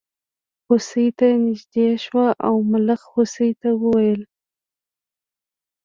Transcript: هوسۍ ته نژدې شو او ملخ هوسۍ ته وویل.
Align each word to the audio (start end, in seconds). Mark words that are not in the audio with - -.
هوسۍ 0.67 1.07
ته 1.17 1.27
نژدې 1.45 1.87
شو 2.03 2.23
او 2.47 2.53
ملخ 2.71 3.01
هوسۍ 3.13 3.51
ته 3.61 3.69
وویل. 3.81 4.21